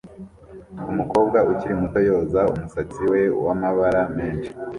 Umukobwa 0.91 1.37
ukiri 1.51 1.73
muto 1.81 1.99
yoza 2.07 2.41
umusatsi 2.53 3.01
we 3.11 3.21
wamabara 3.45 4.01
menshi 4.17 4.51